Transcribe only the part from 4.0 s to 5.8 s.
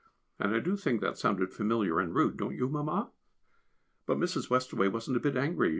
but Mrs. Westaway wasn't a bit angry.